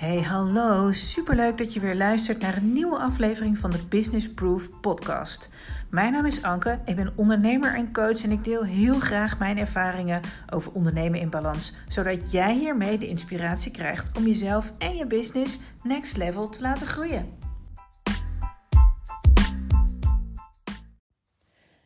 Hey, 0.00 0.22
hallo. 0.22 0.92
Superleuk 0.92 1.58
dat 1.58 1.72
je 1.72 1.80
weer 1.80 1.94
luistert 1.94 2.40
naar 2.40 2.56
een 2.56 2.72
nieuwe 2.72 2.98
aflevering 2.98 3.58
van 3.58 3.70
de 3.70 3.86
Business 3.88 4.32
Proof 4.32 4.80
podcast. 4.80 5.48
Mijn 5.90 6.12
naam 6.12 6.26
is 6.26 6.42
Anke, 6.42 6.78
ik 6.84 6.96
ben 6.96 7.12
ondernemer 7.16 7.74
en 7.74 7.92
coach 7.92 8.22
en 8.22 8.30
ik 8.30 8.44
deel 8.44 8.64
heel 8.64 8.98
graag 8.98 9.38
mijn 9.38 9.58
ervaringen 9.58 10.20
over 10.52 10.72
ondernemen 10.72 11.20
in 11.20 11.30
balans, 11.30 11.72
zodat 11.88 12.32
jij 12.32 12.54
hiermee 12.54 12.98
de 12.98 13.06
inspiratie 13.06 13.70
krijgt 13.72 14.16
om 14.16 14.26
jezelf 14.26 14.72
en 14.78 14.96
je 14.96 15.06
business 15.06 15.58
next 15.82 16.16
level 16.16 16.48
te 16.48 16.60
laten 16.60 16.86
groeien. 16.86 17.26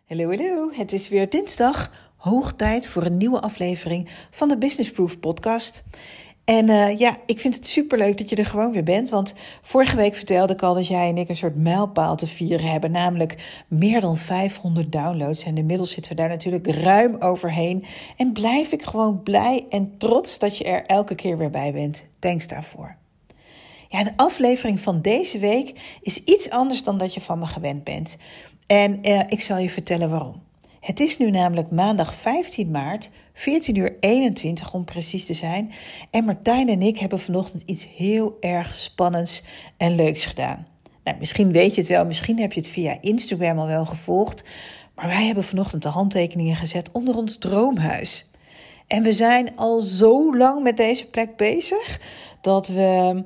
Hallo, 0.06 0.28
hallo. 0.28 0.70
Het 0.72 0.92
is 0.92 1.08
weer 1.08 1.30
dinsdag. 1.30 1.90
Hoog 2.16 2.52
tijd 2.52 2.88
voor 2.88 3.04
een 3.04 3.16
nieuwe 3.16 3.40
aflevering 3.40 4.08
van 4.30 4.48
de 4.48 4.58
Business 4.58 4.90
Proof 4.90 5.20
podcast. 5.20 5.84
En 6.44 6.68
uh, 6.68 6.98
ja, 6.98 7.16
ik 7.26 7.40
vind 7.40 7.54
het 7.54 7.66
superleuk 7.66 8.18
dat 8.18 8.28
je 8.28 8.36
er 8.36 8.46
gewoon 8.46 8.72
weer 8.72 8.82
bent. 8.82 9.08
Want 9.08 9.34
vorige 9.62 9.96
week 9.96 10.14
vertelde 10.14 10.52
ik 10.52 10.62
al 10.62 10.74
dat 10.74 10.86
jij 10.86 11.08
en 11.08 11.18
ik 11.18 11.28
een 11.28 11.36
soort 11.36 11.56
mijlpaal 11.56 12.16
te 12.16 12.26
vieren 12.26 12.70
hebben. 12.70 12.90
Namelijk 12.90 13.62
meer 13.68 14.00
dan 14.00 14.16
500 14.16 14.92
downloads. 14.92 15.44
En 15.44 15.56
inmiddels 15.56 15.90
zitten 15.90 16.12
we 16.12 16.18
daar 16.18 16.28
natuurlijk 16.28 16.66
ruim 16.66 17.16
overheen. 17.18 17.84
En 18.16 18.32
blijf 18.32 18.72
ik 18.72 18.82
gewoon 18.82 19.22
blij 19.22 19.66
en 19.70 19.98
trots 19.98 20.38
dat 20.38 20.58
je 20.58 20.64
er 20.64 20.86
elke 20.86 21.14
keer 21.14 21.38
weer 21.38 21.50
bij 21.50 21.72
bent. 21.72 22.06
Thanks 22.18 22.46
daarvoor. 22.46 22.96
Ja, 23.88 24.04
de 24.04 24.12
aflevering 24.16 24.80
van 24.80 25.00
deze 25.00 25.38
week 25.38 25.98
is 26.00 26.24
iets 26.24 26.50
anders 26.50 26.82
dan 26.82 26.98
dat 26.98 27.14
je 27.14 27.20
van 27.20 27.38
me 27.38 27.46
gewend 27.46 27.84
bent. 27.84 28.16
En 28.66 29.08
uh, 29.08 29.20
ik 29.28 29.40
zal 29.40 29.58
je 29.58 29.70
vertellen 29.70 30.10
waarom. 30.10 30.43
Het 30.84 31.00
is 31.00 31.16
nu 31.16 31.30
namelijk 31.30 31.70
maandag 31.70 32.14
15 32.14 32.70
maart, 32.70 33.10
14 33.32 33.76
uur 33.76 33.96
21 34.00 34.74
om 34.74 34.84
precies 34.84 35.26
te 35.26 35.34
zijn. 35.34 35.72
En 36.10 36.24
Martijn 36.24 36.68
en 36.68 36.82
ik 36.82 36.98
hebben 36.98 37.18
vanochtend 37.18 37.62
iets 37.66 37.88
heel 37.96 38.36
erg 38.40 38.74
spannends 38.74 39.42
en 39.76 39.94
leuks 39.94 40.24
gedaan. 40.24 40.66
Nou, 41.04 41.18
misschien 41.18 41.52
weet 41.52 41.74
je 41.74 41.80
het 41.80 41.90
wel, 41.90 42.04
misschien 42.04 42.38
heb 42.38 42.52
je 42.52 42.60
het 42.60 42.68
via 42.68 42.98
Instagram 43.00 43.58
al 43.58 43.66
wel 43.66 43.84
gevolgd. 43.84 44.44
Maar 44.94 45.06
wij 45.06 45.24
hebben 45.24 45.44
vanochtend 45.44 45.82
de 45.82 45.88
handtekeningen 45.88 46.56
gezet 46.56 46.92
onder 46.92 47.16
ons 47.16 47.38
droomhuis. 47.38 48.30
En 48.86 49.02
we 49.02 49.12
zijn 49.12 49.56
al 49.56 49.80
zo 49.80 50.36
lang 50.36 50.62
met 50.62 50.76
deze 50.76 51.08
plek 51.08 51.36
bezig 51.36 52.00
dat 52.40 52.68
we 52.68 53.24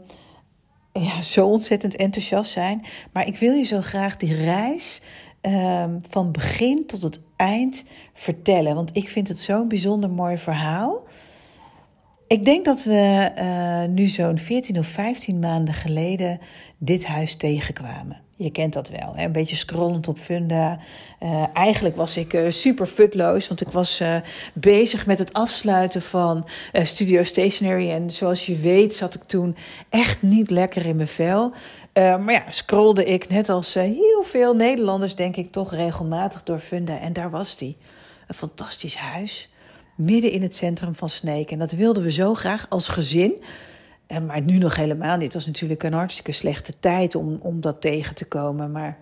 ja, 0.93 1.21
zo 1.21 1.47
ontzettend 1.47 1.97
enthousiast 1.97 2.53
zijn. 2.53 2.85
Maar 3.13 3.27
ik 3.27 3.37
wil 3.37 3.53
je 3.53 3.65
zo 3.65 3.81
graag 3.81 4.17
die 4.17 4.35
reis 4.35 5.01
um, 5.43 6.01
van 6.09 6.33
begin 6.33 6.87
tot 6.87 7.03
het 7.03 7.21
eind 7.39 7.85
vertellen. 8.15 8.75
Want 8.75 8.97
ik 8.97 9.09
vind 9.09 9.29
het 9.29 9.41
zo'n 9.41 9.69
bijzonder 9.69 10.11
mooi 10.11 10.39
verhaal. 10.39 11.07
Ik 12.27 12.45
denk 12.45 12.65
dat 12.65 12.85
we 12.85 13.31
uh, 13.39 13.95
nu 13.95 14.07
zo'n 14.07 14.39
14 14.39 14.79
of 14.79 14.87
15 14.87 15.39
maanden 15.39 15.75
geleden 15.75 16.41
dit 16.79 17.07
huis 17.07 17.35
tegenkwamen. 17.37 18.21
Je 18.37 18.51
kent 18.51 18.73
dat 18.73 18.89
wel, 18.89 19.13
hè? 19.17 19.25
een 19.25 19.33
beetje 19.33 19.57
scrollend 19.57 20.09
op 20.09 20.19
Funda. 20.19 20.79
Uh, 21.21 21.45
eigenlijk 21.53 21.97
was 21.97 22.17
ik 22.17 22.33
uh, 22.33 22.51
super 22.51 22.87
futloos, 22.87 23.49
want 23.49 23.61
ik 23.61 23.71
was 23.71 24.03
bezig 24.55 25.07
met 25.07 25.19
het 25.19 25.33
afsluiten 25.33 26.03
van 26.03 26.49
Studio 26.73 27.23
Stationery. 27.23 27.91
En 27.91 28.11
zoals 28.11 28.47
je 28.47 28.57
weet 28.57 28.95
zat 28.95 29.15
ik 29.15 29.23
toen 29.23 29.57
echt 29.89 30.23
niet 30.23 30.51
lekker 30.51 30.87
in 30.87 30.97
mijn 30.97 31.09
vel. 31.09 31.53
Maar 31.95 32.33
ja, 32.33 32.45
scrolde 32.51 33.05
ik 33.05 33.29
net 33.29 33.49
als 33.49 33.75
heel 33.75 34.23
veel 34.23 34.55
Nederlanders, 34.55 35.15
denk 35.15 35.37
ik, 35.37 35.51
toch 35.51 35.75
regelmatig 35.75 36.43
door 36.43 36.59
Funda. 36.59 36.99
En 36.99 37.13
daar 37.13 37.31
was 37.31 37.57
die. 37.57 37.77
Een 38.27 38.35
fantastisch 38.35 38.97
huis, 38.97 39.51
midden 39.97 40.31
in 40.31 40.43
het 40.43 40.57
centrum 40.57 40.95
van 40.95 41.09
Sneek. 41.09 41.51
En 41.51 41.59
dat 41.59 41.73
wilden 41.73 42.03
we 42.03 42.13
zo 42.13 42.35
graag 42.35 42.67
als 42.69 42.89
gezin. 42.89 43.43
En, 44.07 44.27
maar 44.27 44.41
nu 44.41 44.59
nog 44.59 44.77
helemaal 44.77 45.15
niet. 45.15 45.25
Het 45.25 45.35
was 45.35 45.47
natuurlijk 45.47 45.83
een 45.83 45.93
hartstikke 45.93 46.33
slechte 46.33 46.73
tijd 46.81 47.15
om, 47.15 47.39
om 47.43 47.61
dat 47.61 47.81
tegen 47.81 48.15
te 48.15 48.29
komen. 48.29 48.73
Maar 48.73 48.99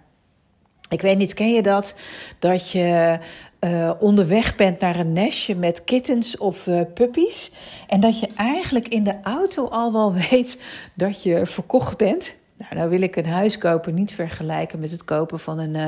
ik 0.89 1.00
weet 1.00 1.19
niet, 1.19 1.34
ken 1.34 1.53
je 1.53 1.62
dat? 1.62 1.97
Dat 2.39 2.71
je 2.71 3.19
uh, 3.60 3.91
onderweg 3.99 4.56
bent 4.56 4.81
naar 4.81 4.97
een 4.99 5.12
nestje 5.12 5.55
met 5.55 5.84
kittens 5.84 6.39
of 6.39 6.66
uh, 6.66 6.81
puppies. 6.94 7.50
En 7.87 8.00
dat 8.00 8.21
je 8.21 8.28
eigenlijk 8.37 8.89
in 8.89 9.05
de 9.05 9.21
auto 9.22 9.69
al 9.69 9.93
wel 9.93 10.12
weet 10.31 10.62
dat 10.94 11.22
je 11.22 11.47
verkocht 11.47 11.97
bent. 11.97 12.37
Nou, 12.59 12.75
nou 12.75 12.89
wil 12.89 13.00
ik 13.00 13.17
een 13.17 13.27
huis 13.27 13.59
kopen 13.59 13.94
niet 13.94 14.12
vergelijken 14.12 14.81
met 14.81 14.91
het 14.91 15.05
kopen 15.05 15.39
van 15.39 15.59
een 15.59 15.75
uh, 15.75 15.87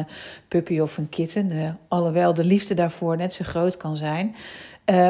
puppy 0.49 0.79
of 0.79 0.99
een 0.99 1.09
kitten. 1.09 1.79
alhoewel 1.89 2.35
de 2.35 2.45
liefde 2.45 2.75
daarvoor 2.75 3.17
net 3.17 3.35
zo 3.35 3.45
groot 3.45 3.77
kan 3.77 3.97
zijn. 3.97 4.37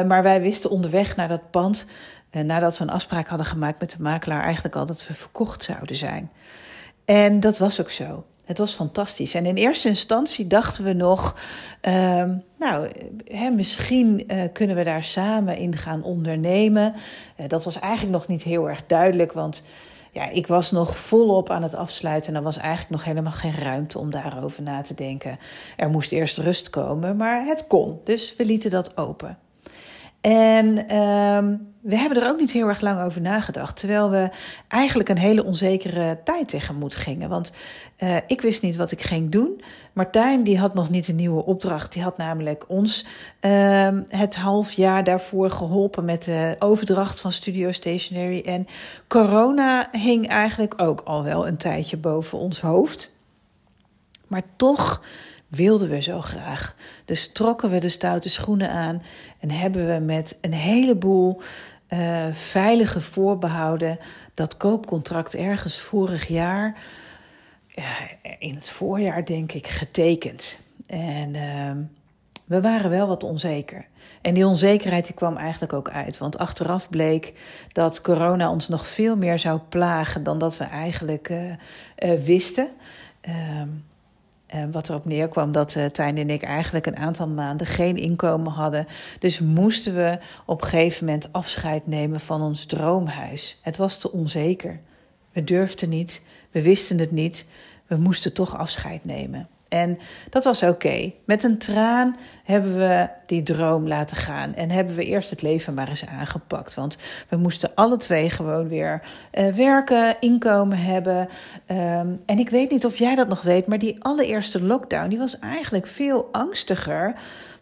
maar 0.07 0.23
wij 0.23 0.41
wisten 0.41 0.69
onderweg 0.69 1.15
naar 1.15 1.27
dat 1.27 1.51
pand 1.51 1.85
nadat 2.31 2.77
we 2.77 2.83
een 2.83 2.89
afspraak 2.89 3.27
hadden 3.27 3.47
gemaakt 3.47 3.79
met 3.79 3.91
de 3.91 4.03
makelaar, 4.03 4.43
eigenlijk 4.43 4.75
al 4.75 4.85
dat 4.85 5.07
we 5.07 5.13
verkocht 5.13 5.63
zouden 5.63 5.95
zijn. 5.95 6.31
En 7.05 7.39
dat 7.39 7.57
was 7.57 7.81
ook 7.81 7.89
zo. 7.89 8.25
Het 8.49 8.57
was 8.57 8.73
fantastisch. 8.73 9.33
En 9.33 9.45
in 9.45 9.55
eerste 9.55 9.87
instantie 9.87 10.47
dachten 10.47 10.83
we 10.83 10.93
nog, 10.93 11.37
uh, 11.87 12.23
nou, 12.59 12.89
hè, 13.25 13.49
misschien 13.49 14.23
uh, 14.27 14.43
kunnen 14.53 14.75
we 14.75 14.83
daar 14.83 15.03
samen 15.03 15.57
in 15.57 15.75
gaan 15.75 16.03
ondernemen. 16.03 16.93
Uh, 17.39 17.47
dat 17.47 17.63
was 17.63 17.79
eigenlijk 17.79 18.13
nog 18.13 18.27
niet 18.27 18.43
heel 18.43 18.69
erg 18.69 18.83
duidelijk, 18.87 19.31
want 19.31 19.63
ja, 20.11 20.29
ik 20.29 20.47
was 20.47 20.71
nog 20.71 20.97
volop 20.97 21.49
aan 21.49 21.63
het 21.63 21.75
afsluiten 21.75 22.31
en 22.31 22.37
er 22.37 22.43
was 22.43 22.57
eigenlijk 22.57 22.89
nog 22.89 23.03
helemaal 23.03 23.31
geen 23.31 23.55
ruimte 23.55 23.99
om 23.99 24.11
daarover 24.11 24.63
na 24.63 24.81
te 24.81 24.93
denken. 24.93 25.39
Er 25.75 25.89
moest 25.89 26.11
eerst 26.11 26.37
rust 26.37 26.69
komen, 26.69 27.15
maar 27.15 27.45
het 27.45 27.67
kon. 27.67 27.99
Dus 28.03 28.35
we 28.35 28.45
lieten 28.45 28.69
dat 28.69 28.97
open. 28.97 29.37
En 30.21 30.95
um, 30.95 31.73
we 31.81 31.97
hebben 31.97 32.21
er 32.21 32.29
ook 32.29 32.39
niet 32.39 32.51
heel 32.51 32.67
erg 32.67 32.81
lang 32.81 33.01
over 33.01 33.21
nagedacht. 33.21 33.77
Terwijl 33.77 34.09
we 34.09 34.29
eigenlijk 34.67 35.09
een 35.09 35.17
hele 35.17 35.43
onzekere 35.45 36.19
tijd 36.23 36.49
tegemoet 36.49 36.95
gingen. 36.95 37.29
Want 37.29 37.53
uh, 37.99 38.17
ik 38.27 38.41
wist 38.41 38.61
niet 38.61 38.75
wat 38.75 38.91
ik 38.91 39.01
ging 39.01 39.31
doen. 39.31 39.61
Martijn 39.93 40.43
die 40.43 40.57
had 40.57 40.73
nog 40.73 40.89
niet 40.89 41.07
een 41.07 41.15
nieuwe 41.15 41.45
opdracht. 41.45 41.93
Die 41.93 42.03
had 42.03 42.17
namelijk 42.17 42.65
ons 42.67 43.05
uh, 43.41 43.87
het 44.07 44.35
half 44.35 44.71
jaar 44.71 45.03
daarvoor 45.03 45.51
geholpen 45.51 46.05
met 46.05 46.23
de 46.23 46.55
overdracht 46.59 47.19
van 47.19 47.31
Studio 47.31 47.71
Stationery. 47.71 48.41
En 48.41 48.67
corona 49.07 49.87
hing 49.91 50.27
eigenlijk 50.27 50.81
ook 50.81 51.01
al 51.05 51.23
wel 51.23 51.47
een 51.47 51.57
tijdje 51.57 51.97
boven 51.97 52.37
ons 52.37 52.61
hoofd. 52.61 53.17
Maar 54.27 54.43
toch 54.55 55.01
wilden 55.49 55.89
we 55.89 56.01
zo 56.01 56.21
graag. 56.21 56.75
Dus 57.05 57.31
trokken 57.31 57.69
we 57.69 57.79
de 57.79 57.89
stoute 57.89 58.29
schoenen 58.29 58.71
aan 58.71 59.01
en 59.39 59.51
hebben 59.51 59.87
we 59.87 59.99
met 59.99 60.37
een 60.41 60.53
heleboel 60.53 61.41
uh, 61.89 62.25
veilige 62.33 63.01
voorbehouden 63.01 63.99
dat 64.33 64.57
koopcontract 64.57 65.35
ergens 65.35 65.79
vorig 65.79 66.27
jaar, 66.27 66.77
in 68.39 68.55
het 68.55 68.69
voorjaar 68.69 69.25
denk 69.25 69.51
ik, 69.51 69.67
getekend. 69.67 70.59
En 70.87 71.33
uh, 71.33 71.71
we 72.45 72.61
waren 72.61 72.89
wel 72.89 73.07
wat 73.07 73.23
onzeker. 73.23 73.85
En 74.21 74.33
die 74.33 74.47
onzekerheid 74.47 75.05
die 75.05 75.15
kwam 75.15 75.37
eigenlijk 75.37 75.73
ook 75.73 75.89
uit. 75.89 76.17
Want 76.17 76.37
achteraf 76.37 76.89
bleek 76.89 77.33
dat 77.71 78.01
corona 78.01 78.51
ons 78.51 78.67
nog 78.67 78.87
veel 78.87 79.17
meer 79.17 79.39
zou 79.39 79.59
plagen 79.69 80.23
dan 80.23 80.37
dat 80.37 80.57
we 80.57 80.63
eigenlijk 80.63 81.29
uh, 81.29 82.13
wisten. 82.13 82.69
Ehm, 83.21 83.67
wat 84.71 84.89
erop 84.89 85.05
neerkwam 85.05 85.51
dat 85.51 85.75
uh, 85.75 85.85
Tijn 85.85 86.17
en 86.17 86.29
ik 86.29 86.43
eigenlijk 86.43 86.85
een 86.85 86.97
aantal 86.97 87.27
maanden 87.27 87.67
geen 87.67 87.97
inkomen 87.97 88.51
hadden. 88.51 88.87
Dus 89.19 89.39
moesten 89.39 89.95
we 89.95 90.19
op 90.45 90.61
een 90.61 90.67
gegeven 90.67 91.05
moment 91.05 91.33
afscheid 91.33 91.87
nemen 91.87 92.19
van 92.19 92.41
ons 92.41 92.65
droomhuis. 92.65 93.59
Het 93.61 93.77
was 93.77 93.97
te 93.97 94.11
onzeker. 94.11 94.79
We 95.31 95.43
durfden 95.43 95.89
niet, 95.89 96.21
we 96.51 96.61
wisten 96.61 96.99
het 96.99 97.11
niet. 97.11 97.45
We 97.87 97.95
moesten 97.95 98.33
toch 98.33 98.57
afscheid 98.57 99.05
nemen. 99.05 99.47
En 99.69 99.97
dat 100.29 100.43
was 100.43 100.63
oké. 100.63 101.11
Met 101.25 101.43
een 101.43 101.57
traan 101.57 102.15
hebben 102.43 102.77
we 102.77 103.09
die 103.25 103.43
droom 103.43 103.87
laten 103.87 104.17
gaan. 104.17 104.55
En 104.55 104.71
hebben 104.71 104.95
we 104.95 105.03
eerst 105.03 105.29
het 105.29 105.41
leven 105.41 105.73
maar 105.73 105.87
eens 105.87 106.05
aangepakt. 106.05 106.73
Want 106.73 106.97
we 107.29 107.37
moesten 107.37 107.71
alle 107.75 107.97
twee 107.97 108.29
gewoon 108.29 108.67
weer 108.67 109.01
uh, 109.33 109.47
werken, 109.47 110.15
inkomen 110.19 110.77
hebben. 110.77 111.29
Um, 111.67 112.19
en 112.25 112.39
ik 112.39 112.49
weet 112.49 112.71
niet 112.71 112.85
of 112.85 112.97
jij 112.97 113.15
dat 113.15 113.27
nog 113.27 113.41
weet, 113.41 113.67
maar 113.67 113.79
die 113.79 114.03
allereerste 114.03 114.63
lockdown 114.63 115.09
die 115.09 115.17
was 115.17 115.39
eigenlijk 115.39 115.87
veel 115.87 116.29
angstiger 116.31 117.13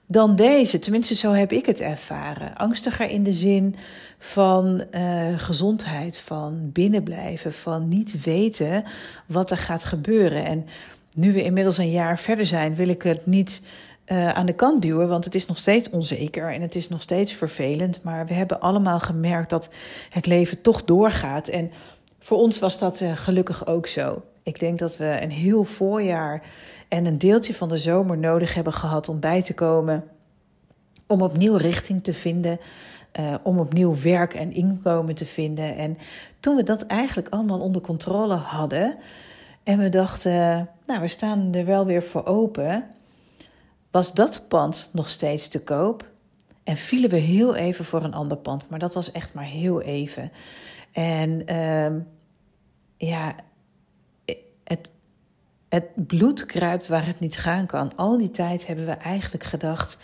dan 0.08 0.36
deze. 0.36 0.80
Tenminste, 0.80 1.16
zo 1.16 1.32
heb 1.32 1.52
ik 1.52 1.66
het 1.66 1.80
ervaren. 1.80 2.56
Angstiger 2.56 3.10
in 3.10 3.24
de 3.24 3.34
zin 3.34 3.76
van 4.20 4.84
uh, 4.92 5.28
gezondheid, 5.38 6.20
van 6.20 6.70
binnenblijven, 6.72 7.54
van 7.54 7.88
niet 7.88 8.24
weten 8.24 8.84
wat 9.26 9.52
er 9.52 9.58
gaat 9.58 9.84
gebeuren. 9.84 10.46
En 10.46 10.66
nu 11.18 11.34
we 11.34 11.44
inmiddels 11.44 11.78
een 11.78 11.92
jaar 11.92 12.20
verder 12.20 12.46
zijn, 12.46 12.76
wil 12.76 12.88
ik 12.88 13.02
het 13.02 13.26
niet 13.26 13.62
uh, 14.08 14.30
aan 14.30 14.46
de 14.46 14.54
kant 14.54 14.82
duwen, 14.82 15.08
want 15.08 15.26
het 15.26 15.36
is 15.36 15.46
nog 15.46 15.58
steeds 15.58 15.90
onzeker 15.90 16.54
en 16.54 16.62
het 16.62 16.76
is 16.76 16.90
nog 16.90 17.02
steeds 17.02 17.34
vervelend. 17.34 18.04
Maar 18.04 18.26
we 18.26 18.34
hebben 18.34 18.60
allemaal 18.60 19.00
gemerkt 19.00 19.50
dat 19.50 19.70
het 20.10 20.26
leven 20.26 20.62
toch 20.62 20.84
doorgaat. 20.84 21.48
En 21.48 21.72
voor 22.20 22.38
ons 22.38 22.60
was 22.60 22.78
dat 22.78 23.02
uh, 23.02 23.12
gelukkig 23.16 23.68
ook 23.68 23.88
zo. 23.88 24.22
Ik 24.44 24.60
denk 24.60 24.80
dat 24.80 24.98
we 24.98 25.18
een 25.22 25.32
heel 25.32 25.64
voorjaar 25.64 26.42
en 26.88 27.06
een 27.06 27.18
deeltje 27.18 27.54
van 27.54 27.70
de 27.70 27.78
zomer 27.78 28.18
nodig 28.18 28.54
hebben 28.54 28.74
gehad 28.74 29.10
om 29.10 29.20
bij 29.20 29.42
te 29.42 29.54
komen, 29.54 30.04
om 31.08 31.22
opnieuw 31.22 31.56
richting 31.56 32.04
te 32.04 32.14
vinden. 32.14 32.60
uh, 33.20 33.36
om 33.44 33.60
opnieuw 33.60 33.96
werk 34.02 34.34
en 34.34 34.54
inkomen 34.54 35.16
te 35.16 35.26
vinden. 35.26 35.76
En 35.76 35.98
toen 36.40 36.56
we 36.56 36.64
dat 36.64 36.86
eigenlijk 36.86 37.28
allemaal 37.30 37.60
onder 37.60 37.82
controle 37.82 38.36
hadden 38.36 38.98
en 39.68 39.78
we 39.78 39.90
dachten, 39.90 40.70
nou, 40.86 41.02
we 41.02 41.08
staan 41.08 41.54
er 41.54 41.66
wel 41.66 41.86
weer 41.86 42.04
voor 42.04 42.26
open, 42.26 42.86
was 43.92 44.14
dat 44.14 44.46
pand 44.48 44.90
nog 44.94 45.10
steeds 45.10 45.48
te 45.48 45.64
koop. 45.64 46.10
En 46.64 46.78
vielen 46.78 47.10
we 47.10 47.18
heel 47.18 47.56
even 47.56 47.86
voor 47.86 48.04
een 48.04 48.14
ander 48.14 48.38
pand, 48.38 48.70
maar 48.70 48.80
dat 48.80 48.94
was 48.94 49.12
echt 49.12 49.34
maar 49.34 49.44
heel 49.44 49.82
even. 49.82 50.32
En 50.92 51.52
uh, 51.52 52.02
ja, 52.98 53.36
het, 54.64 54.92
het 55.70 56.08
bloed 56.08 56.46
kruipt 56.46 56.88
waar 56.88 57.06
het 57.06 57.20
niet 57.20 57.38
gaan 57.38 57.66
kan. 57.66 57.96
Al 57.96 58.18
die 58.18 58.32
tijd 58.32 58.68
hebben 58.68 58.86
we 58.86 58.92
eigenlijk 58.92 59.44
gedacht: 59.44 59.98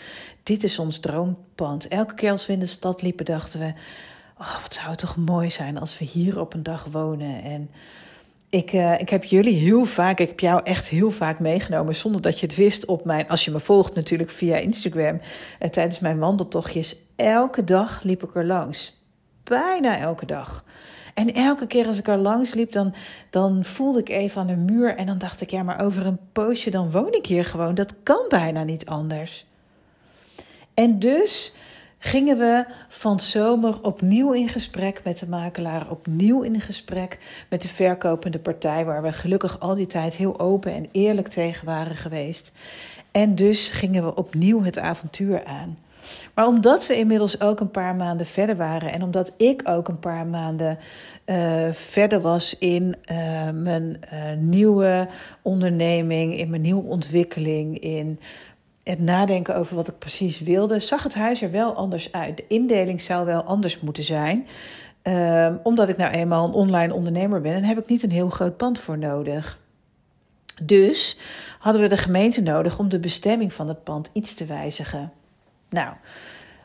dit 0.44 0.64
is 0.64 0.80
ons 0.80 1.00
droompand. 1.00 1.88
Elke 1.88 2.14
keer 2.14 2.32
als 2.32 2.46
we 2.46 2.54
in 2.54 2.60
de 2.60 2.66
stad 2.66 3.02
liepen, 3.02 3.26
dachten 3.26 3.60
we: 3.60 3.74
oh, 4.38 4.62
wat 4.62 4.74
zou 4.74 4.90
het 4.90 5.00
toch 5.00 5.18
mooi 5.18 5.52
zijn 5.52 5.80
als 5.80 5.98
we 5.98 6.06
hier 6.06 6.40
op 6.40 6.54
een 6.54 6.64
dag 6.64 6.88
wonen. 6.92 7.44
En 7.44 7.70
ik, 8.54 8.74
uh, 8.74 9.00
ik 9.00 9.10
heb 9.10 9.24
jullie 9.24 9.58
heel 9.58 9.86
vaak, 9.86 10.20
ik 10.20 10.28
heb 10.28 10.40
jou 10.40 10.62
echt 10.64 10.90
heel 10.90 11.12
vaak 11.12 11.40
meegenomen, 11.40 11.96
zonder 11.96 12.22
dat 12.22 12.40
je 12.40 12.46
het 12.46 12.56
wist 12.56 12.86
op 12.86 13.06
mijn, 13.06 13.28
als 13.28 13.46
je 13.46 13.52
me 13.52 13.60
volgt 13.60 13.96
natuurlijk 13.96 14.30
via 14.30 14.56
Instagram, 14.56 15.20
uh, 15.62 15.70
tijdens 15.70 16.00
mijn 16.00 16.20
wandeltochtjes. 16.20 16.96
Elke 17.16 17.64
dag 17.64 18.04
liep 18.04 18.24
ik 18.24 18.36
er 18.36 18.46
langs. 18.46 19.02
Bijna 19.44 20.00
elke 20.00 20.26
dag. 20.26 20.64
En 21.14 21.34
elke 21.34 21.68
keer 21.68 21.88
als 21.88 21.98
ik 21.98 22.08
er 22.08 22.18
langs 22.18 22.54
liep, 22.54 22.72
dan, 22.72 22.94
dan 23.30 23.66
voelde 23.66 24.00
ik 24.00 24.10
even 24.10 24.42
aan 24.42 24.48
de 24.48 24.56
muur. 24.56 24.96
En 24.96 25.06
dan 25.06 25.18
dacht 25.18 25.42
ik, 25.42 25.50
ja, 25.50 25.64
maar 25.64 25.82
over 25.82 26.06
een 26.06 26.20
poosje 26.32 26.70
dan 26.70 26.92
woon 26.92 27.14
ik 27.14 27.26
hier 27.26 27.46
gewoon. 27.46 27.76
Dat 27.76 27.94
kan 28.04 28.26
bijna 28.28 28.64
niet 28.64 28.86
anders. 28.86 29.46
En 30.74 31.00
dus 31.00 31.56
gingen 32.04 32.38
we 32.38 32.66
van 32.88 33.20
zomer 33.20 33.82
opnieuw 33.82 34.32
in 34.32 34.50
gesprek 34.50 35.02
met 35.04 35.20
de 35.20 35.30
makelaar, 35.30 35.90
opnieuw 35.90 36.42
in 36.42 36.62
gesprek 36.62 37.20
met 37.50 37.62
de 37.62 37.68
verkopende 37.68 38.40
partij, 38.40 38.86
waar 38.86 39.02
we 39.02 39.14
gelukkig 39.14 39.60
al 39.60 39.76
die 39.76 39.88
tijd 39.88 40.16
heel 40.16 40.40
open 40.40 40.74
en 40.74 40.86
eerlijk 40.92 41.28
tegen 41.28 41.66
waren 41.66 41.96
geweest. 41.96 42.52
En 43.12 43.36
dus 43.36 43.70
gingen 43.70 44.04
we 44.04 44.16
opnieuw 44.16 44.64
het 44.64 44.80
avontuur 44.80 45.46
aan. 45.46 45.78
Maar 46.34 46.48
omdat 46.48 46.88
we 46.88 46.98
inmiddels 46.98 47.42
ook 47.42 47.60
een 47.60 47.72
paar 47.72 47.96
maanden 47.96 48.26
verder 48.26 48.56
waren 48.56 48.92
en 48.92 49.04
omdat 49.04 49.34
ik 49.38 49.62
ook 49.66 49.88
een 49.88 50.00
paar 50.00 50.26
maanden 50.26 50.78
uh, 51.26 51.72
verder 51.72 52.22
was 52.22 52.58
in 52.58 52.96
uh, 53.12 53.50
mijn 53.50 54.00
uh, 54.14 54.20
nieuwe 54.38 55.08
onderneming, 55.42 56.38
in 56.38 56.50
mijn 56.50 56.62
nieuwe 56.62 56.90
ontwikkeling, 56.90 57.80
in 57.80 58.20
het 58.84 59.00
nadenken 59.00 59.56
over 59.56 59.76
wat 59.76 59.88
ik 59.88 59.98
precies 59.98 60.40
wilde, 60.40 60.80
zag 60.80 61.04
het 61.04 61.14
huis 61.14 61.42
er 61.42 61.52
wel 61.52 61.74
anders 61.74 62.12
uit. 62.12 62.38
De 62.38 62.46
indeling 62.48 63.02
zou 63.02 63.26
wel 63.26 63.44
anders 63.44 63.80
moeten 63.80 64.04
zijn. 64.04 64.48
Uh, 65.04 65.50
omdat 65.64 65.90
ik 65.90 65.98
nou 65.98 66.12
eenmaal 66.12 66.48
een 66.48 66.54
online 66.54 66.94
ondernemer 66.94 67.42
ben 67.42 67.54
en 67.54 67.64
heb 67.64 67.78
ik 67.78 67.88
niet 67.88 68.04
een 68.04 68.12
heel 68.12 68.30
groot 68.30 68.58
pand 68.58 68.80
voor 68.80 68.98
nodig. 68.98 69.60
Dus 70.62 71.18
hadden 71.60 71.82
we 71.82 71.88
de 71.88 71.98
gemeente 71.98 72.42
nodig 72.42 72.80
om 72.80 72.90
de 72.90 73.00
bestemming 73.00 73.54
van 73.54 73.68
het 73.68 73.84
pand 73.84 74.10
iets 74.14 74.34
te 74.34 74.46
wijzigen. 74.46 75.12
Nou, 75.70 75.94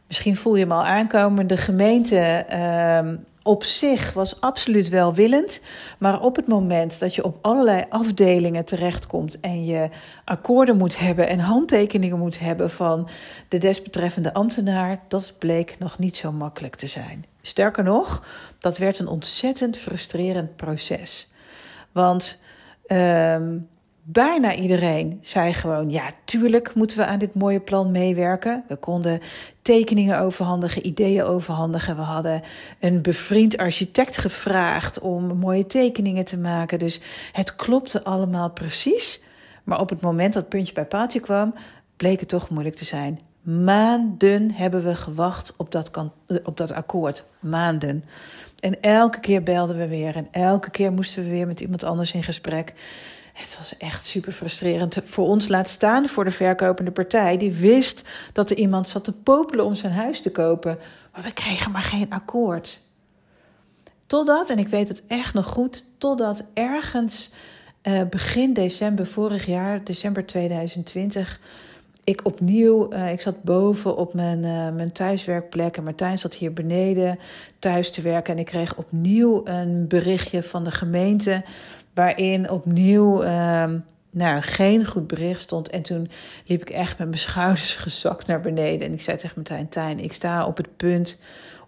misschien 0.07 0.37
voel 0.37 0.55
je 0.55 0.63
hem 0.63 0.73
al 0.73 0.85
aankomen. 0.85 1.47
De 1.47 1.57
gemeente 1.57 2.47
uh, 2.53 3.15
op 3.49 3.65
zich 3.65 4.13
was 4.13 4.41
absoluut 4.41 4.89
welwillend. 4.89 5.61
Maar 5.99 6.21
op 6.21 6.37
het 6.37 6.47
moment 6.47 6.99
dat 6.99 7.15
je 7.15 7.25
op 7.25 7.39
allerlei 7.41 7.85
afdelingen 7.89 8.65
terechtkomt 8.65 9.41
en 9.41 9.65
je 9.65 9.89
akkoorden 10.25 10.77
moet 10.77 10.99
hebben 10.99 11.29
en 11.29 11.39
handtekeningen 11.39 12.19
moet 12.19 12.39
hebben 12.39 12.71
van 12.71 13.09
de 13.49 13.59
desbetreffende 13.59 14.35
ambtenaar, 14.35 15.01
dat 15.09 15.33
bleek 15.39 15.77
nog 15.79 15.99
niet 15.99 16.17
zo 16.17 16.33
makkelijk 16.33 16.75
te 16.75 16.87
zijn. 16.87 17.25
Sterker 17.43 17.85
nog, 17.85 18.25
dat 18.59 18.79
werd 18.79 18.99
een 18.99 19.09
ontzettend 19.09 19.77
frustrerend 19.77 20.57
proces. 20.57 21.31
Want. 21.93 22.41
Uh, 22.87 23.37
bijna 24.13 24.55
iedereen 24.55 25.19
zei 25.21 25.53
gewoon: 25.53 25.91
ja, 25.91 26.11
tuurlijk 26.25 26.75
moeten 26.75 26.99
we 26.99 27.07
aan 27.07 27.19
dit 27.19 27.35
mooie 27.35 27.61
plan 27.61 27.91
meewerken. 27.91 28.65
We 28.69 28.77
konden 28.77 29.21
tekeningen 29.63 30.21
overhandigen, 30.21 30.87
ideeën 30.87 31.23
overhandigen. 31.23 31.97
We 31.97 32.03
hadden 32.03 32.43
een 32.81 33.03
bevriend 33.03 33.57
architect 33.57 34.17
gevraagd 34.17 35.01
om 35.01 35.37
mooie 35.37 35.67
tekeningen 35.67 36.25
te 36.25 36.39
maken. 36.39 36.79
Dus 36.79 37.01
het 37.33 37.57
klopte 37.57 38.05
allemaal 38.05 38.51
precies. 38.51 39.23
Maar 39.65 39.81
op 39.81 39.89
het 39.89 40.01
moment 40.01 40.33
dat 40.33 40.43
het 40.43 40.51
puntje 40.51 40.73
bij 40.73 40.87
paaltje 40.87 41.21
kwam, 41.21 41.55
bleek 41.97 42.21
het 42.21 42.29
toch 42.29 42.51
moeilijk 42.51 42.77
te 42.77 42.85
zijn. 42.85 43.21
Maanden 43.43 44.51
hebben 44.53 44.85
we 44.85 44.95
gewacht 44.95 45.55
op 45.57 45.73
dat, 45.73 45.91
op 46.45 46.57
dat 46.57 46.73
akkoord. 46.73 47.25
Maanden. 47.41 48.05
En 48.61 48.81
elke 48.81 49.21
keer 49.21 49.43
belden 49.43 49.77
we 49.77 49.89
weer 49.89 50.17
en 50.17 50.29
elke 50.31 50.71
keer 50.71 50.93
moesten 50.93 51.25
we 51.25 51.31
weer 51.31 51.47
met 51.47 51.61
iemand 51.61 51.83
anders 51.83 52.13
in 52.13 52.23
gesprek. 52.23 52.75
Het 53.39 53.57
was 53.59 53.77
echt 53.77 54.07
super 54.07 54.33
frustrerend 54.33 55.01
voor 55.05 55.27
ons, 55.27 55.49
laat 55.49 55.69
staan 55.69 56.09
voor 56.09 56.25
de 56.25 56.31
verkopende 56.31 56.91
partij. 56.91 57.37
Die 57.37 57.53
wist 57.53 58.03
dat 58.33 58.51
er 58.51 58.57
iemand 58.57 58.89
zat 58.89 59.05
te 59.05 59.13
popelen 59.13 59.65
om 59.65 59.75
zijn 59.75 59.93
huis 59.93 60.21
te 60.21 60.31
kopen. 60.31 60.79
Maar 61.13 61.23
we 61.23 61.33
kregen 61.33 61.71
maar 61.71 61.83
geen 61.83 62.11
akkoord. 62.11 62.81
Totdat, 64.07 64.51
en 64.51 64.59
ik 64.59 64.69
weet 64.69 64.89
het 64.89 65.07
echt 65.07 65.35
nog 65.35 65.47
goed, 65.47 65.85
totdat 65.99 66.47
ergens 66.55 67.31
uh, 67.83 68.01
begin 68.11 68.53
december 68.53 69.07
vorig 69.07 69.47
jaar, 69.47 69.85
december 69.85 70.27
2020, 70.27 71.41
ik 72.05 72.27
opnieuw, 72.27 72.93
uh, 72.93 73.13
ik 73.13 73.21
zat 73.21 73.43
boven 73.43 73.97
op 73.97 74.15
mijn, 74.15 74.45
uh, 74.45 74.71
mijn 74.71 74.93
thuiswerkplek 74.93 75.77
en 75.77 75.85
Martijn 75.85 76.19
zat 76.19 76.35
hier 76.35 76.53
beneden 76.53 77.19
thuis 77.59 77.91
te 77.91 78.03
werken. 78.03 78.33
En 78.33 78.39
ik 78.39 78.47
kreeg 78.47 78.77
opnieuw 78.77 79.47
een 79.47 79.89
berichtje 79.89 80.43
van 80.43 80.65
de 80.65 80.71
gemeente 80.71 81.45
waarin 81.99 82.51
opnieuw 82.51 83.25
uh, 83.25 83.65
nou, 84.11 84.41
geen 84.41 84.87
goed 84.87 85.07
bericht 85.07 85.41
stond. 85.41 85.69
En 85.69 85.83
toen 85.83 86.11
liep 86.47 86.61
ik 86.61 86.71
echt 86.71 86.99
met 86.99 87.09
mijn 87.09 87.21
schouders 87.21 87.75
gezakt 87.85 88.27
naar 88.27 88.41
beneden. 88.41 88.87
En 88.87 88.93
ik 88.93 89.01
zei 89.01 89.17
tegen 89.17 89.37
Martijn, 89.37 89.69
Tijn, 89.69 89.99
ik 89.99 90.13
sta 90.13 90.47
op 90.47 90.57
het 90.57 90.77
punt 90.77 91.19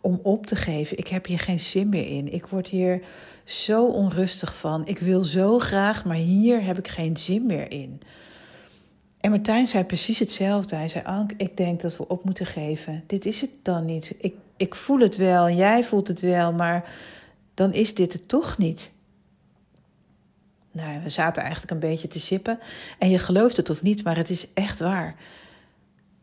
om 0.01 0.21
op 0.23 0.47
te 0.47 0.57
geven. 0.57 0.99
Ik 0.99 1.09
heb 1.09 1.27
hier 1.27 1.39
geen 1.39 1.61
zin 1.61 1.89
meer 1.89 2.07
in. 2.07 2.33
Ik 2.33 2.47
word 2.47 2.69
hier 2.69 3.03
zo 3.45 3.87
onrustig 3.87 4.57
van. 4.57 4.87
Ik 4.87 4.99
wil 4.99 5.25
zo 5.25 5.59
graag, 5.59 6.05
maar 6.05 6.17
hier 6.17 6.65
heb 6.65 6.79
ik 6.79 6.89
geen 6.89 7.17
zin 7.17 7.47
meer 7.47 7.71
in. 7.71 8.01
En 9.21 9.31
Martijn 9.31 9.67
zei 9.67 9.85
precies 9.85 10.19
hetzelfde. 10.19 10.77
Hij 10.77 10.89
zei: 10.89 11.05
Ank, 11.05 11.33
ik 11.37 11.57
denk 11.57 11.81
dat 11.81 11.97
we 11.97 12.09
op 12.09 12.25
moeten 12.25 12.47
geven. 12.47 13.05
Dit 13.07 13.27
is 13.27 13.41
het 13.41 13.51
dan 13.63 13.85
niet. 13.85 14.15
Ik, 14.19 14.35
ik 14.57 14.75
voel 14.75 14.99
het 14.99 15.17
wel, 15.17 15.51
jij 15.51 15.85
voelt 15.85 16.09
het 16.09 16.21
wel, 16.21 16.53
maar 16.53 16.95
dan 17.55 17.73
is 17.73 17.95
dit 17.95 18.13
het 18.13 18.29
toch 18.29 18.59
niet. 18.59 18.93
Nou, 20.73 21.03
we 21.03 21.11
zaten 21.11 21.43
eigenlijk 21.43 21.73
een 21.73 21.91
beetje 21.91 22.09
te 22.09 22.21
sippen. 22.21 22.59
En 22.99 23.11
je 23.11 23.19
gelooft 23.19 23.57
het 23.57 23.71
of 23.71 23.83
niet, 23.83 24.05
maar 24.05 24.17
het 24.17 24.31
is 24.31 24.53
echt 24.55 24.81
waar. 24.81 25.15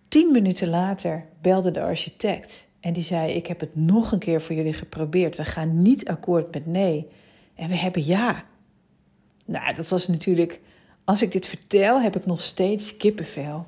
Tien 0.07 0.31
minuten 0.31 0.67
later 0.67 1.25
belde 1.41 1.71
de 1.71 1.81
architect 1.81 2.67
en 2.79 2.93
die 2.93 3.03
zei: 3.03 3.33
Ik 3.33 3.47
heb 3.47 3.59
het 3.59 3.75
nog 3.75 4.11
een 4.11 4.19
keer 4.19 4.41
voor 4.41 4.55
jullie 4.55 4.73
geprobeerd. 4.73 5.37
We 5.37 5.45
gaan 5.45 5.81
niet 5.81 6.07
akkoord 6.07 6.53
met 6.53 6.65
nee. 6.65 7.07
En 7.55 7.67
we 7.67 7.75
hebben 7.75 8.05
ja. 8.05 8.43
Nou, 9.45 9.73
dat 9.73 9.89
was 9.89 10.07
natuurlijk. 10.07 10.59
Als 11.03 11.21
ik 11.21 11.31
dit 11.31 11.45
vertel, 11.45 12.01
heb 12.01 12.15
ik 12.15 12.25
nog 12.25 12.41
steeds 12.41 12.97
kippenvel. 12.97 13.65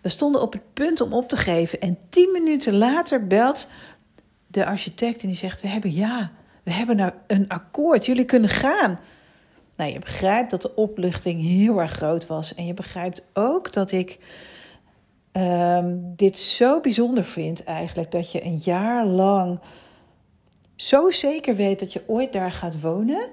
We 0.00 0.08
stonden 0.08 0.42
op 0.42 0.52
het 0.52 0.74
punt 0.74 1.00
om 1.00 1.12
op 1.12 1.28
te 1.28 1.36
geven. 1.36 1.80
En 1.80 1.98
tien 2.08 2.32
minuten 2.32 2.76
later 2.76 3.26
belt 3.26 3.70
de 4.46 4.66
architect 4.66 5.22
en 5.22 5.28
die 5.28 5.36
zegt: 5.36 5.60
We 5.60 5.68
hebben 5.68 5.92
ja. 5.92 6.32
We 6.62 6.72
hebben 6.72 6.96
nou 6.96 7.12
een 7.26 7.48
akkoord. 7.48 8.06
Jullie 8.06 8.24
kunnen 8.24 8.50
gaan. 8.50 8.98
Nou, 9.80 9.92
je 9.92 9.98
begrijpt 9.98 10.50
dat 10.50 10.62
de 10.62 10.74
opluchting 10.74 11.42
heel 11.42 11.80
erg 11.80 11.90
groot 11.90 12.26
was. 12.26 12.54
En 12.54 12.66
je 12.66 12.74
begrijpt 12.74 13.22
ook 13.32 13.72
dat 13.72 13.92
ik 13.92 14.18
um, 15.32 16.12
dit 16.16 16.38
zo 16.38 16.80
bijzonder 16.80 17.24
vind 17.24 17.64
eigenlijk. 17.64 18.10
Dat 18.10 18.32
je 18.32 18.44
een 18.44 18.60
jaar 18.64 19.06
lang 19.06 19.60
zo 20.76 21.10
zeker 21.10 21.56
weet 21.56 21.78
dat 21.78 21.92
je 21.92 22.02
ooit 22.06 22.32
daar 22.32 22.52
gaat 22.52 22.80
wonen. 22.80 23.28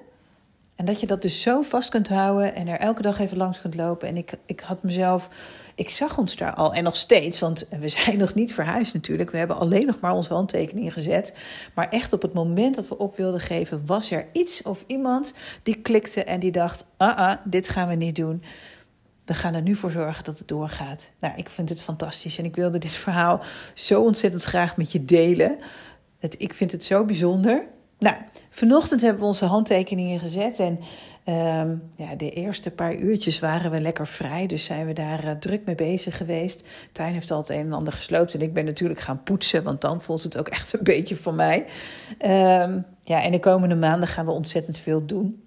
En 0.77 0.85
dat 0.85 0.99
je 0.99 1.07
dat 1.07 1.21
dus 1.21 1.41
zo 1.41 1.61
vast 1.61 1.89
kunt 1.89 2.07
houden 2.07 2.55
en 2.55 2.67
er 2.67 2.79
elke 2.79 3.01
dag 3.01 3.19
even 3.19 3.37
langs 3.37 3.61
kunt 3.61 3.75
lopen. 3.75 4.07
En 4.07 4.17
ik, 4.17 4.33
ik 4.45 4.59
had 4.59 4.83
mezelf 4.83 5.29
ik 5.77 5.89
zag 5.89 6.17
ons 6.17 6.35
daar 6.35 6.53
al 6.53 6.73
en 6.73 6.83
nog 6.83 6.95
steeds, 6.95 7.39
want 7.39 7.67
we 7.79 7.89
zijn 7.99 8.17
nog 8.17 8.33
niet 8.33 8.53
verhuisd 8.53 8.93
natuurlijk. 8.93 9.31
We 9.31 9.37
hebben 9.37 9.57
alleen 9.57 9.85
nog 9.85 9.99
maar 9.99 10.11
onze 10.11 10.33
handtekeningen 10.33 10.91
gezet. 10.91 11.33
Maar 11.73 11.89
echt 11.89 12.13
op 12.13 12.21
het 12.21 12.33
moment 12.33 12.75
dat 12.75 12.87
we 12.87 12.97
op 12.97 13.17
wilden 13.17 13.39
geven, 13.39 13.85
was 13.85 14.11
er 14.11 14.27
iets 14.31 14.61
of 14.61 14.83
iemand 14.87 15.33
die 15.63 15.75
klikte 15.81 16.23
en 16.23 16.39
die 16.39 16.51
dacht: 16.51 16.85
ah, 16.97 17.17
ah 17.17 17.37
dit 17.43 17.69
gaan 17.69 17.87
we 17.87 17.95
niet 17.95 18.15
doen. 18.15 18.43
We 19.25 19.33
gaan 19.33 19.53
er 19.53 19.61
nu 19.61 19.75
voor 19.75 19.91
zorgen 19.91 20.23
dat 20.23 20.37
het 20.37 20.47
doorgaat. 20.47 21.11
Nou, 21.19 21.37
ik 21.37 21.49
vind 21.49 21.69
het 21.69 21.81
fantastisch 21.81 22.37
en 22.37 22.45
ik 22.45 22.55
wilde 22.55 22.77
dit 22.77 22.91
verhaal 22.91 23.41
zo 23.73 24.01
ontzettend 24.01 24.43
graag 24.43 24.77
met 24.77 24.91
je 24.91 25.05
delen. 25.05 25.57
Het, 26.19 26.35
ik 26.37 26.53
vind 26.53 26.71
het 26.71 26.85
zo 26.85 27.05
bijzonder. 27.05 27.67
Nou, 27.99 28.15
vanochtend 28.49 29.01
hebben 29.01 29.19
we 29.19 29.27
onze 29.27 29.45
handtekeningen 29.45 30.19
gezet 30.19 30.59
en 30.59 30.79
Ehm, 31.27 31.75
ja, 31.95 32.15
de 32.15 32.29
eerste 32.29 32.71
paar 32.71 32.95
uurtjes 32.95 33.39
waren 33.39 33.71
we 33.71 33.81
lekker 33.81 34.07
vrij, 34.07 34.47
dus 34.47 34.63
zijn 34.63 34.85
we 34.85 34.93
daar 34.93 35.23
uh, 35.23 35.31
druk 35.31 35.65
mee 35.65 35.75
bezig 35.75 36.17
geweest. 36.17 36.63
Tuin 36.91 37.13
heeft 37.13 37.31
al 37.31 37.37
het 37.37 37.49
een 37.49 37.65
en 37.65 37.73
ander 37.73 37.93
gesloopt 37.93 38.33
en 38.33 38.41
ik 38.41 38.53
ben 38.53 38.65
natuurlijk 38.65 38.99
gaan 38.99 39.23
poetsen, 39.23 39.63
want 39.63 39.81
dan 39.81 40.01
voelt 40.01 40.23
het 40.23 40.37
ook 40.37 40.47
echt 40.47 40.73
een 40.73 40.83
beetje 40.83 41.15
voor 41.15 41.33
mij. 41.33 41.65
Um, 42.25 42.85
ja, 43.03 43.23
en 43.23 43.31
de 43.31 43.39
komende 43.39 43.75
maanden 43.75 44.07
gaan 44.07 44.25
we 44.25 44.31
ontzettend 44.31 44.79
veel 44.79 45.05
doen. 45.05 45.43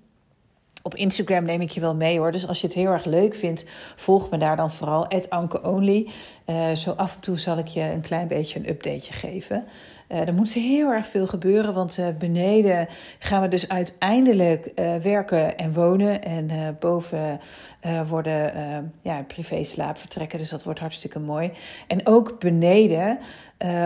Op 0.83 0.95
Instagram 0.95 1.45
neem 1.45 1.61
ik 1.61 1.71
je 1.71 1.81
wel 1.81 1.97
mee 1.97 2.19
hoor. 2.19 2.33
Dus 2.33 2.47
als 2.47 2.61
je 2.61 2.67
het 2.67 2.77
heel 2.77 2.91
erg 2.91 3.05
leuk 3.05 3.35
vindt, 3.35 3.65
volg 3.97 4.31
me 4.31 4.39
daar 4.39 4.57
dan 4.57 4.71
vooral. 4.71 5.07
@ankeonly. 5.29 6.09
Uh, 6.47 6.75
zo 6.75 6.91
af 6.91 7.15
en 7.15 7.21
toe 7.21 7.39
zal 7.39 7.59
ik 7.59 7.67
je 7.67 7.81
een 7.81 8.01
klein 8.01 8.29
beetje 8.29 8.59
een 8.59 8.69
updateje 8.69 9.13
geven. 9.13 9.65
Uh, 10.13 10.27
er 10.27 10.35
moet 10.35 10.53
heel 10.53 10.91
erg 10.91 11.07
veel 11.07 11.27
gebeuren, 11.27 11.75
want 11.75 11.99
uh, 11.99 12.07
beneden 12.19 12.89
gaan 13.19 13.43
we 13.43 13.49
dus 13.49 13.69
uiteindelijk 13.69 14.73
uh, 14.75 14.97
werken 14.97 15.59
en 15.59 15.73
wonen. 15.73 16.23
En 16.23 16.77
boven 16.81 17.41
worden 18.09 18.53
ja, 19.03 19.23
privé 19.23 19.65
slaapvertrekken, 19.65 20.39
dus 20.39 20.49
dat 20.49 20.65
wordt 20.65 20.81
hartstikke 20.81 21.19
mooi. 21.19 21.51
En 21.87 22.07
ook 22.07 22.41
beneden, 22.41 23.19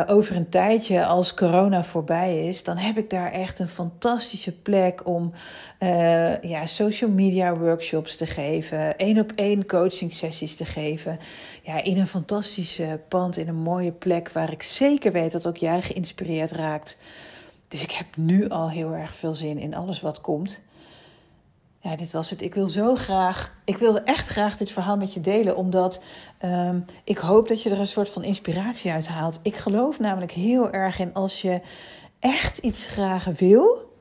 over 0.06 0.36
een 0.36 0.48
tijdje 0.48 1.04
als 1.04 1.34
corona 1.34 1.84
voorbij 1.84 2.48
is, 2.48 2.64
dan 2.64 2.76
heb 2.76 2.98
ik 2.98 3.10
daar 3.10 3.32
echt 3.32 3.58
een 3.58 3.68
fantastische 3.68 4.58
plek 4.58 5.06
om 5.06 5.32
ja, 6.40 6.66
social 6.66 7.10
media 7.10 7.56
workshops 7.56 8.16
te 8.16 8.26
geven, 8.26 8.96
één 8.96 9.18
op 9.18 9.32
één 9.34 9.66
coaching 9.66 10.12
sessies 10.12 10.56
te 10.56 10.64
geven. 10.64 11.18
Ja, 11.62 11.82
in 11.82 11.98
een 11.98 12.06
fantastische 12.06 13.00
pand, 13.08 13.36
in 13.36 13.48
een 13.48 13.62
mooie 13.62 13.92
plek 13.92 14.32
waar 14.32 14.52
ik 14.52 14.62
zeker 14.62 15.12
weet 15.12 15.32
dat 15.32 15.46
ook 15.46 15.56
jij 15.56 15.82
geïnspireerd 15.82 16.12
geïnspireerd 16.14 16.50
raakt. 16.50 16.96
Dus 17.68 17.82
ik 17.82 17.90
heb 17.90 18.16
nu 18.16 18.48
al 18.48 18.70
heel 18.70 18.92
erg 18.92 19.14
veel 19.14 19.34
zin 19.34 19.58
in 19.58 19.74
alles 19.74 20.00
wat 20.00 20.20
komt. 20.20 20.60
Ja, 21.80 21.96
dit 21.96 22.12
was 22.12 22.30
het. 22.30 22.42
Ik 22.42 22.54
wil 22.54 22.68
zo 22.68 22.94
graag, 22.94 23.54
ik 23.64 23.78
wilde 23.78 24.00
echt 24.00 24.26
graag 24.26 24.56
dit 24.56 24.70
verhaal 24.70 24.96
met 24.96 25.14
je 25.14 25.20
delen, 25.20 25.56
omdat 25.56 26.02
ehm, 26.38 26.80
ik 27.04 27.18
hoop 27.18 27.48
dat 27.48 27.62
je 27.62 27.70
er 27.70 27.78
een 27.78 27.86
soort 27.86 28.08
van 28.08 28.24
inspiratie 28.24 28.90
uit 28.90 29.08
haalt. 29.08 29.40
Ik 29.42 29.56
geloof 29.56 29.98
namelijk 29.98 30.32
heel 30.32 30.70
erg 30.70 30.98
in 30.98 31.14
als 31.14 31.42
je 31.42 31.60
echt 32.18 32.58
iets 32.58 32.84
graag 32.84 33.24
wil, 33.24 33.92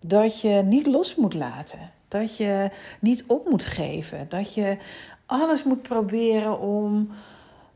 dat 0.00 0.40
je 0.40 0.62
niet 0.64 0.86
los 0.86 1.14
moet 1.14 1.34
laten. 1.34 1.90
Dat 2.08 2.36
je 2.36 2.70
niet 3.00 3.24
op 3.26 3.48
moet 3.48 3.64
geven. 3.64 4.26
Dat 4.28 4.54
je 4.54 4.76
alles 5.26 5.64
moet 5.64 5.82
proberen 5.82 6.60
om 6.60 7.10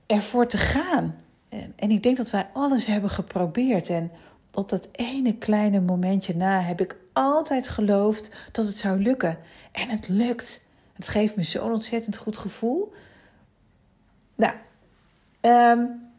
ervoor 0.07 0.47
te 0.47 0.59
gaan. 0.59 1.26
En, 1.49 1.73
en 1.77 1.91
ik 1.91 2.03
denk 2.03 2.17
dat 2.17 2.31
wij 2.31 2.49
alles 2.53 2.85
hebben 2.87 3.11
geprobeerd. 3.11 3.89
En 3.89 4.11
op 4.53 4.69
dat 4.69 4.89
ene 4.93 5.37
kleine 5.37 5.81
momentje 5.81 6.37
na 6.37 6.61
heb 6.61 6.81
ik 6.81 6.97
altijd 7.13 7.69
geloofd 7.69 8.31
dat 8.53 8.67
het 8.67 8.77
zou 8.77 9.01
lukken. 9.01 9.39
En 9.73 9.89
het 9.89 10.09
lukt. 10.09 10.65
Het 10.93 11.09
geeft 11.09 11.37
me 11.37 11.43
zo'n 11.43 11.73
ontzettend 11.73 12.17
goed 12.17 12.39
gevoel. 12.39 12.93
Nou, 14.35 14.55
um, 15.41 16.11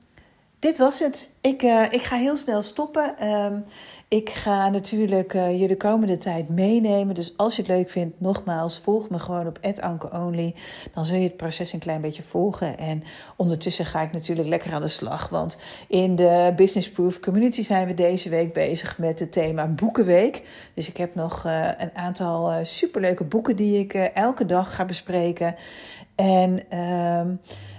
dit 0.60 0.78
was 0.78 1.00
het. 1.00 1.32
Ik, 1.42 1.64
uh, 1.64 1.84
ik 1.84 2.02
ga 2.02 2.16
heel 2.16 2.36
snel 2.36 2.62
stoppen. 2.62 3.28
Um, 3.28 3.66
ik 4.10 4.30
ga 4.30 4.70
natuurlijk 4.70 5.34
uh, 5.34 5.60
je 5.60 5.68
de 5.68 5.78
komende 5.78 6.18
tijd 6.18 6.50
meenemen. 6.50 7.16
Dus 7.16 7.38
als 7.38 7.56
je 7.56 7.62
het 7.62 7.72
leuk 7.72 7.90
vindt, 7.90 8.20
nogmaals, 8.20 8.80
volg 8.80 9.10
me 9.10 9.20
gewoon 9.20 9.48
op 9.48 9.60
@ankeonly. 9.80 10.56
Dan 10.94 11.06
zul 11.06 11.18
je 11.18 11.24
het 11.24 11.38
proces 11.38 11.74
een 11.74 11.80
klein 11.80 12.02
beetje 12.02 12.24
volgen. 12.24 12.78
En 12.78 13.04
ondertussen 13.36 13.86
ga 13.86 14.02
ik 14.02 14.12
natuurlijk 14.12 14.48
lekker 14.48 14.74
aan 14.74 14.82
de 14.82 14.88
slag. 14.88 15.30
Want 15.30 15.58
in 15.88 16.16
de 16.16 16.54
Business 16.56 16.92
Proof 16.92 17.20
Community 17.20 17.62
zijn 17.62 17.88
we 17.88 17.94
deze 17.94 18.30
week 18.30 18.54
bezig 18.54 18.98
met 18.98 19.20
het 19.20 19.32
thema 19.32 19.68
Boekenweek. 19.68 20.44
Dus 20.74 20.88
ik 20.88 20.98
heb 20.98 21.16
nog 21.16 21.46
uh, 21.46 21.70
een 21.78 21.96
aantal 21.96 22.52
uh, 22.52 22.58
superleuke 22.62 23.24
boeken 23.24 23.56
die 23.56 23.80
ik 23.80 23.94
elke 23.94 24.46
dag 24.46 24.76
ga 24.76 24.86
bespreken. 24.86 25.56
En 26.16 26.60
uh, 26.74 27.22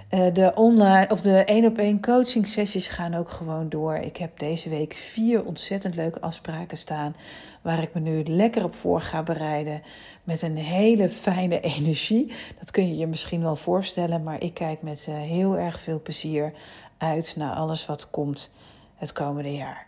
de 0.09 0.51
online 0.55 1.07
of 1.09 1.21
de 1.21 1.43
één 1.43 1.65
op 1.65 1.77
één 1.77 2.01
coaching 2.01 2.47
sessies 2.47 2.87
gaan 2.87 3.13
ook 3.13 3.29
gewoon 3.29 3.69
door. 3.69 3.95
Ik 3.95 4.17
heb 4.17 4.39
deze 4.39 4.69
week 4.69 4.93
vier 4.93 5.45
ontzettend 5.45 5.95
leuke 5.95 6.21
afspraken 6.21 6.77
staan. 6.77 7.15
Waar 7.61 7.81
ik 7.81 7.93
me 7.93 7.99
nu 7.99 8.23
lekker 8.23 8.63
op 8.63 8.75
voor 8.75 9.01
ga 9.01 9.23
bereiden. 9.23 9.81
Met 10.23 10.41
een 10.41 10.57
hele 10.57 11.09
fijne 11.09 11.59
energie. 11.77 12.33
Dat 12.59 12.71
kun 12.71 12.87
je 12.87 12.97
je 12.97 13.07
misschien 13.07 13.41
wel 13.41 13.55
voorstellen. 13.55 14.23
Maar 14.23 14.43
ik 14.43 14.53
kijk 14.53 14.81
met 14.81 15.05
uh, 15.09 15.15
heel 15.15 15.57
erg 15.57 15.79
veel 15.79 16.01
plezier 16.01 16.53
uit 16.97 17.33
naar 17.37 17.53
alles 17.53 17.85
wat 17.85 18.09
komt 18.09 18.51
het 18.95 19.11
komende 19.11 19.53
jaar. 19.53 19.87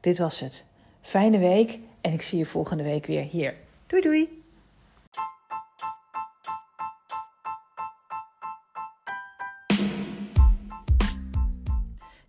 Dit 0.00 0.18
was 0.18 0.40
het. 0.40 0.64
Fijne 1.00 1.38
week 1.38 1.78
en 2.00 2.12
ik 2.12 2.22
zie 2.22 2.38
je 2.38 2.46
volgende 2.46 2.82
week 2.82 3.06
weer 3.06 3.22
hier. 3.22 3.54
Doei 3.86 4.02
doei! 4.02 4.39